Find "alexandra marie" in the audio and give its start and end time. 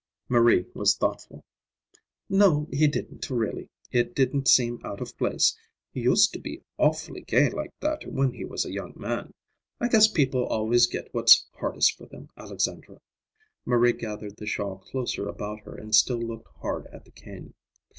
12.35-13.93